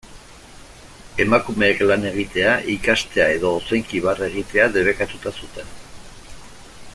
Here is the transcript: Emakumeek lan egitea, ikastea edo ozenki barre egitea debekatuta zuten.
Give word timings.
Emakumeek 1.25 1.83
lan 1.91 2.07
egitea, 2.11 2.55
ikastea 2.77 3.27
edo 3.35 3.51
ozenki 3.59 4.01
barre 4.07 4.27
egitea 4.31 4.67
debekatuta 4.79 5.35
zuten. 5.43 5.71